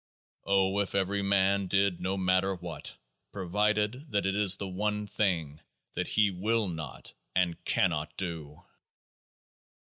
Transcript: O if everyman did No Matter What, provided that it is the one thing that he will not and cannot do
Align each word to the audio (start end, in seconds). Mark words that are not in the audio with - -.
O 0.47 0.79
if 0.79 0.95
everyman 0.95 1.67
did 1.67 2.01
No 2.01 2.17
Matter 2.17 2.55
What, 2.55 2.97
provided 3.31 4.07
that 4.09 4.25
it 4.25 4.35
is 4.35 4.55
the 4.57 4.67
one 4.67 5.05
thing 5.05 5.61
that 5.93 6.07
he 6.07 6.31
will 6.31 6.67
not 6.67 7.13
and 7.35 7.63
cannot 7.65 8.17
do 8.17 8.63